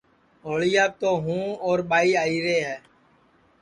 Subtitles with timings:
[0.45, 2.77] ہوݪیاپ تو ہوں اور ٻائی آئیرے ہے